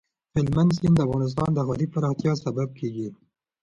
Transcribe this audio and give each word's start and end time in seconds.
هلمند 0.35 0.71
سیند 0.77 0.95
د 0.97 0.99
افغانستان 1.07 1.49
د 1.53 1.59
ښاري 1.67 1.85
پراختیا 1.93 2.33
سبب 2.43 2.69
کېږي. 2.79 3.07